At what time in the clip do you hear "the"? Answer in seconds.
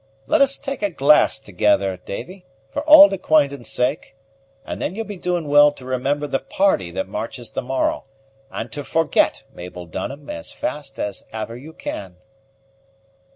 6.25-6.39, 7.51-7.61